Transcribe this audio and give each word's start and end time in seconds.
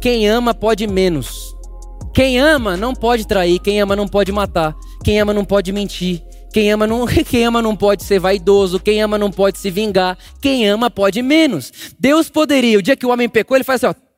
quem 0.00 0.28
ama 0.28 0.54
pode 0.54 0.86
menos. 0.86 1.54
Quem 2.14 2.38
ama 2.40 2.76
não 2.76 2.94
pode 2.94 3.26
trair, 3.26 3.58
quem 3.58 3.80
ama 3.80 3.94
não 3.94 4.08
pode 4.08 4.32
matar, 4.32 4.74
quem 5.04 5.20
ama 5.20 5.32
não 5.32 5.44
pode 5.44 5.70
mentir, 5.72 6.22
quem 6.52 6.72
ama 6.72 6.86
não, 6.86 7.06
quem 7.28 7.44
ama 7.44 7.62
não 7.62 7.76
pode 7.76 8.02
ser 8.04 8.18
vaidoso, 8.18 8.80
quem 8.80 9.02
ama 9.02 9.18
não 9.18 9.30
pode 9.30 9.58
se 9.58 9.70
vingar, 9.70 10.18
quem 10.40 10.68
ama 10.68 10.90
pode 10.90 11.22
menos. 11.22 11.72
Deus 11.98 12.28
poderia, 12.28 12.78
o 12.78 12.82
dia 12.82 12.96
que 12.96 13.06
o 13.06 13.10
homem 13.10 13.28
pecou, 13.28 13.56
ele 13.56 13.64
faz 13.64 13.84
assim, 13.84 13.94
ó, 13.96 14.08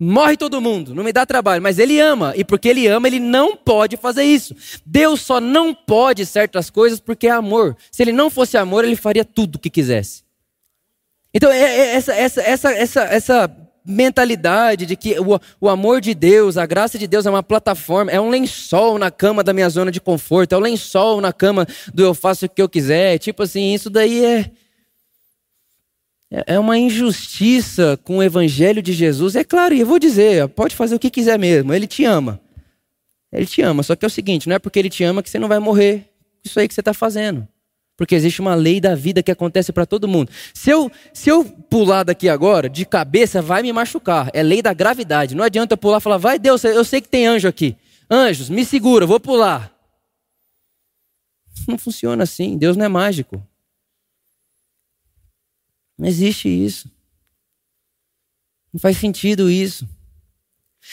morre 0.00 0.36
todo 0.36 0.60
mundo, 0.60 0.94
não 0.94 1.02
me 1.02 1.12
dá 1.12 1.24
trabalho, 1.24 1.62
mas 1.62 1.78
ele 1.78 1.98
ama, 1.98 2.34
e 2.36 2.44
porque 2.44 2.68
ele 2.68 2.86
ama, 2.86 3.08
ele 3.08 3.20
não 3.20 3.56
pode 3.56 3.96
fazer 3.96 4.24
isso. 4.24 4.54
Deus 4.84 5.20
só 5.20 5.40
não 5.40 5.74
pode 5.74 6.26
certas 6.26 6.68
coisas 6.70 7.00
porque 7.00 7.26
é 7.26 7.30
amor. 7.30 7.76
Se 7.90 8.02
ele 8.02 8.12
não 8.12 8.28
fosse 8.30 8.56
amor, 8.56 8.84
ele 8.84 8.96
faria 8.96 9.24
tudo 9.24 9.56
o 9.56 9.58
que 9.58 9.70
quisesse. 9.70 10.22
Então, 11.32 11.50
é, 11.50 11.60
é, 11.60 11.94
essa, 11.94 12.14
essa, 12.14 12.42
essa, 12.42 12.70
essa, 12.72 13.02
essa 13.02 13.57
mentalidade 13.88 14.84
de 14.84 14.94
que 14.94 15.18
o, 15.18 15.40
o 15.58 15.68
amor 15.68 16.02
de 16.02 16.14
Deus, 16.14 16.58
a 16.58 16.66
graça 16.66 16.98
de 16.98 17.06
Deus 17.06 17.24
é 17.24 17.30
uma 17.30 17.42
plataforma, 17.42 18.10
é 18.12 18.20
um 18.20 18.28
lençol 18.28 18.98
na 18.98 19.10
cama 19.10 19.42
da 19.42 19.54
minha 19.54 19.68
zona 19.70 19.90
de 19.90 20.00
conforto, 20.00 20.54
é 20.54 20.58
um 20.58 20.60
lençol 20.60 21.22
na 21.22 21.32
cama 21.32 21.66
do 21.94 22.02
eu 22.02 22.12
faço 22.12 22.44
o 22.44 22.48
que 22.48 22.60
eu 22.60 22.68
quiser. 22.68 23.18
Tipo 23.18 23.42
assim, 23.42 23.72
isso 23.72 23.88
daí 23.88 24.24
é. 24.24 24.50
É 26.46 26.58
uma 26.58 26.76
injustiça 26.76 27.98
com 28.04 28.18
o 28.18 28.22
evangelho 28.22 28.82
de 28.82 28.92
Jesus. 28.92 29.34
É 29.34 29.42
claro, 29.42 29.74
e 29.74 29.80
eu 29.80 29.86
vou 29.86 29.98
dizer, 29.98 30.46
pode 30.48 30.76
fazer 30.76 30.94
o 30.94 30.98
que 30.98 31.08
quiser 31.08 31.38
mesmo, 31.38 31.72
ele 31.72 31.86
te 31.86 32.04
ama. 32.04 32.38
Ele 33.32 33.46
te 33.46 33.62
ama, 33.62 33.82
só 33.82 33.96
que 33.96 34.04
é 34.04 34.08
o 34.08 34.10
seguinte: 34.10 34.46
não 34.46 34.56
é 34.56 34.58
porque 34.58 34.78
ele 34.78 34.90
te 34.90 35.02
ama 35.04 35.22
que 35.22 35.30
você 35.30 35.38
não 35.38 35.48
vai 35.48 35.58
morrer. 35.58 36.04
Isso 36.44 36.60
aí 36.60 36.68
que 36.68 36.74
você 36.74 36.80
está 36.80 36.92
fazendo. 36.92 37.48
Porque 37.98 38.14
existe 38.14 38.40
uma 38.40 38.54
lei 38.54 38.80
da 38.80 38.94
vida 38.94 39.24
que 39.24 39.30
acontece 39.32 39.72
para 39.72 39.84
todo 39.84 40.06
mundo. 40.06 40.30
Se 40.54 40.70
eu, 40.70 40.88
se 41.12 41.28
eu 41.28 41.44
pular 41.44 42.04
daqui 42.04 42.28
agora, 42.28 42.68
de 42.68 42.86
cabeça, 42.86 43.42
vai 43.42 43.60
me 43.60 43.72
machucar. 43.72 44.30
É 44.32 44.40
lei 44.40 44.62
da 44.62 44.72
gravidade. 44.72 45.34
Não 45.34 45.42
adianta 45.42 45.74
eu 45.74 45.78
pular 45.78 45.98
e 45.98 46.00
falar, 46.00 46.16
vai 46.16 46.38
Deus, 46.38 46.62
eu 46.62 46.84
sei 46.84 47.00
que 47.00 47.08
tem 47.08 47.26
anjo 47.26 47.48
aqui. 47.48 47.76
Anjos, 48.08 48.48
me 48.48 48.64
segura, 48.64 49.04
vou 49.04 49.18
pular. 49.18 49.76
Não 51.66 51.76
funciona 51.76 52.22
assim. 52.22 52.56
Deus 52.56 52.76
não 52.76 52.84
é 52.86 52.88
mágico. 52.88 53.44
Não 55.98 56.06
existe 56.06 56.48
isso. 56.48 56.88
Não 58.72 58.78
faz 58.78 58.96
sentido 58.96 59.50
isso. 59.50 59.88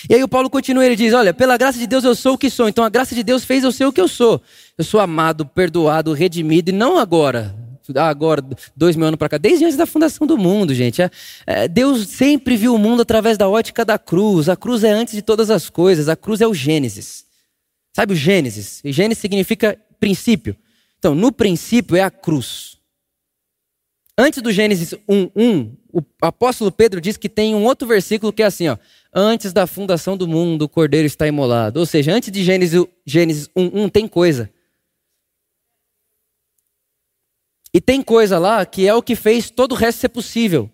E 0.09 0.15
aí 0.15 0.23
o 0.23 0.27
Paulo 0.27 0.49
continua, 0.49 0.85
ele 0.85 0.95
diz: 0.95 1.13
Olha, 1.13 1.33
pela 1.33 1.57
graça 1.57 1.79
de 1.79 1.87
Deus 1.87 2.03
eu 2.03 2.15
sou 2.15 2.33
o 2.33 2.37
que 2.37 2.49
sou. 2.49 2.67
Então 2.67 2.83
a 2.83 2.89
graça 2.89 3.15
de 3.15 3.23
Deus 3.23 3.43
fez 3.43 3.63
eu 3.63 3.71
ser 3.71 3.85
o 3.85 3.93
que 3.93 4.01
eu 4.01 4.07
sou. 4.07 4.41
Eu 4.77 4.83
sou 4.83 4.99
amado, 4.99 5.45
perdoado, 5.45 6.13
redimido, 6.13 6.69
e 6.69 6.73
não 6.73 6.97
agora. 6.97 7.55
Agora, 7.95 8.43
dois 8.75 8.95
mil 8.95 9.05
anos 9.05 9.17
para 9.17 9.29
cá, 9.29 9.37
desde 9.37 9.63
antes 9.63 9.77
da 9.77 9.85
fundação 9.85 10.25
do 10.25 10.37
mundo, 10.37 10.73
gente. 10.73 11.01
É, 11.01 11.11
é, 11.45 11.67
Deus 11.67 12.07
sempre 12.07 12.57
viu 12.57 12.73
o 12.73 12.79
mundo 12.79 13.03
através 13.03 13.37
da 13.37 13.47
ótica 13.47 13.85
da 13.85 13.99
cruz. 13.99 14.49
A 14.49 14.55
cruz 14.55 14.83
é 14.83 14.91
antes 14.91 15.13
de 15.13 15.21
todas 15.21 15.51
as 15.51 15.69
coisas. 15.69 16.09
A 16.09 16.15
cruz 16.15 16.41
é 16.41 16.47
o 16.47 16.53
Gênesis. 16.53 17.25
Sabe 17.93 18.13
o 18.13 18.15
Gênesis? 18.15 18.81
E 18.83 18.91
Gênesis 18.91 19.21
significa 19.21 19.77
princípio. 19.99 20.55
Então, 20.97 21.13
no 21.13 21.31
princípio 21.31 21.95
é 21.95 22.01
a 22.01 22.09
cruz. 22.09 22.77
Antes 24.17 24.41
do 24.41 24.51
Gênesis 24.51 24.93
1:1, 25.09 25.75
o 25.91 26.01
apóstolo 26.21 26.71
Pedro 26.71 27.01
diz 27.01 27.17
que 27.17 27.27
tem 27.27 27.53
um 27.53 27.65
outro 27.65 27.85
versículo 27.87 28.31
que 28.31 28.41
é 28.41 28.45
assim, 28.45 28.69
ó: 28.69 28.77
Antes 29.13 29.51
da 29.51 29.67
fundação 29.67 30.15
do 30.15 30.27
mundo, 30.27 30.63
o 30.63 30.69
cordeiro 30.69 31.05
está 31.05 31.27
imolado. 31.27 31.79
Ou 31.79 31.85
seja, 31.85 32.13
antes 32.13 32.31
de 32.31 32.43
Gênesis, 32.43 32.85
Gênesis 33.05 33.49
1:1 33.55 33.89
tem 33.89 34.07
coisa. 34.07 34.49
E 37.73 37.81
tem 37.81 38.01
coisa 38.01 38.39
lá 38.39 38.65
que 38.65 38.87
é 38.87 38.93
o 38.93 39.03
que 39.03 39.17
fez 39.17 39.49
todo 39.49 39.73
o 39.73 39.75
resto 39.75 39.99
ser 39.99 40.09
possível. 40.09 40.71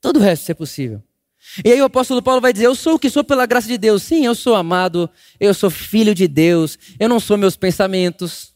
Todo 0.00 0.16
o 0.16 0.20
resto 0.20 0.46
ser 0.46 0.54
possível. 0.56 1.00
E 1.64 1.70
aí 1.70 1.80
o 1.80 1.84
apóstolo 1.84 2.20
Paulo 2.20 2.40
vai 2.40 2.52
dizer: 2.52 2.66
Eu 2.66 2.74
sou 2.74 2.94
o 2.94 2.98
que 2.98 3.08
sou 3.08 3.22
pela 3.22 3.46
graça 3.46 3.68
de 3.68 3.78
Deus. 3.78 4.02
Sim, 4.02 4.26
eu 4.26 4.34
sou 4.34 4.56
amado, 4.56 5.08
eu 5.38 5.54
sou 5.54 5.70
filho 5.70 6.12
de 6.12 6.26
Deus, 6.26 6.76
eu 6.98 7.08
não 7.08 7.20
sou 7.20 7.38
meus 7.38 7.56
pensamentos. 7.56 8.55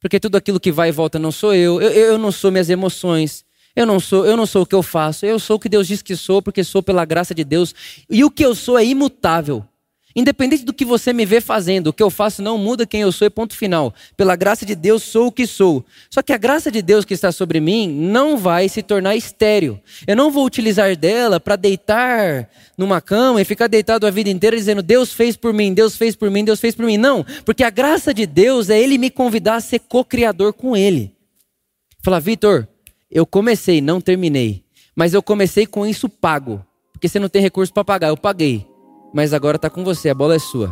Porque 0.00 0.20
tudo 0.20 0.36
aquilo 0.36 0.60
que 0.60 0.70
vai 0.70 0.88
e 0.88 0.92
volta 0.92 1.18
não 1.18 1.32
sou 1.32 1.54
eu. 1.54 1.80
Eu, 1.80 1.90
eu 1.90 2.18
não 2.18 2.30
sou 2.30 2.50
minhas 2.50 2.70
emoções. 2.70 3.44
Eu 3.74 3.86
não 3.86 4.00
sou, 4.00 4.26
eu 4.26 4.36
não 4.36 4.46
sou 4.46 4.62
o 4.62 4.66
que 4.66 4.74
eu 4.74 4.82
faço. 4.82 5.26
Eu 5.26 5.38
sou 5.38 5.56
o 5.56 5.60
que 5.60 5.68
Deus 5.68 5.86
diz 5.86 6.02
que 6.02 6.16
sou, 6.16 6.42
porque 6.42 6.64
sou 6.64 6.82
pela 6.82 7.04
graça 7.04 7.34
de 7.34 7.44
Deus. 7.44 7.74
E 8.08 8.24
o 8.24 8.30
que 8.30 8.44
eu 8.44 8.54
sou 8.54 8.78
é 8.78 8.84
imutável. 8.84 9.64
Independente 10.18 10.64
do 10.64 10.72
que 10.72 10.84
você 10.84 11.12
me 11.12 11.24
vê 11.24 11.40
fazendo, 11.40 11.86
o 11.86 11.92
que 11.92 12.02
eu 12.02 12.10
faço 12.10 12.42
não 12.42 12.58
muda 12.58 12.84
quem 12.84 13.02
eu 13.02 13.12
sou 13.12 13.24
e 13.24 13.30
ponto 13.30 13.56
final. 13.56 13.94
Pela 14.16 14.34
graça 14.34 14.66
de 14.66 14.74
Deus 14.74 15.04
sou 15.04 15.28
o 15.28 15.32
que 15.32 15.46
sou. 15.46 15.84
Só 16.10 16.22
que 16.22 16.32
a 16.32 16.36
graça 16.36 16.72
de 16.72 16.82
Deus 16.82 17.04
que 17.04 17.14
está 17.14 17.30
sobre 17.30 17.60
mim 17.60 17.88
não 17.88 18.36
vai 18.36 18.68
se 18.68 18.82
tornar 18.82 19.14
estéreo. 19.14 19.80
Eu 20.08 20.16
não 20.16 20.32
vou 20.32 20.44
utilizar 20.44 20.96
dela 20.96 21.38
para 21.38 21.54
deitar 21.54 22.50
numa 22.76 23.00
cama 23.00 23.40
e 23.40 23.44
ficar 23.44 23.68
deitado 23.68 24.08
a 24.08 24.10
vida 24.10 24.28
inteira 24.28 24.56
dizendo 24.56 24.82
Deus 24.82 25.12
fez 25.12 25.36
por 25.36 25.54
mim, 25.54 25.72
Deus 25.72 25.96
fez 25.96 26.16
por 26.16 26.28
mim, 26.32 26.44
Deus 26.44 26.58
fez 26.58 26.74
por 26.74 26.84
mim. 26.84 26.96
Não, 26.96 27.24
porque 27.44 27.62
a 27.62 27.70
graça 27.70 28.12
de 28.12 28.26
Deus 28.26 28.70
é 28.70 28.80
Ele 28.80 28.98
me 28.98 29.10
convidar 29.10 29.54
a 29.54 29.60
ser 29.60 29.78
co-criador 29.78 30.52
com 30.52 30.76
Ele. 30.76 31.12
Falar, 32.02 32.18
Vitor, 32.18 32.66
eu 33.08 33.24
comecei, 33.24 33.80
não 33.80 34.00
terminei. 34.00 34.64
Mas 34.96 35.14
eu 35.14 35.22
comecei 35.22 35.64
com 35.64 35.86
isso 35.86 36.08
pago. 36.08 36.60
Porque 36.92 37.08
você 37.08 37.20
não 37.20 37.28
tem 37.28 37.40
recurso 37.40 37.72
para 37.72 37.84
pagar, 37.84 38.08
eu 38.08 38.16
paguei 38.16 38.66
mas 39.12 39.32
agora 39.32 39.56
está 39.56 39.70
com 39.70 39.84
você, 39.84 40.08
a 40.08 40.14
bola 40.14 40.34
é 40.34 40.38
sua. 40.38 40.68